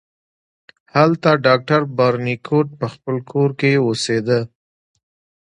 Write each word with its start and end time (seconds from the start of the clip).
هلته 0.95 1.29
ډاکټر 1.45 1.81
بارنیکوټ 1.97 2.67
په 2.79 2.85
خپل 2.93 3.15
کور 3.31 3.49
کې 3.59 3.71
اوسیده. 3.87 4.39